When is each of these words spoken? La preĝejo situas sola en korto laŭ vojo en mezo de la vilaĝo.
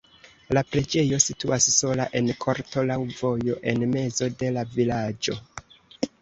La 0.57 0.61
preĝejo 0.75 1.17
situas 1.25 1.67
sola 1.75 2.07
en 2.19 2.31
korto 2.45 2.85
laŭ 2.93 2.97
vojo 3.19 3.59
en 3.73 3.87
mezo 3.93 4.31
de 4.41 4.51
la 4.57 4.65
vilaĝo. 4.79 5.39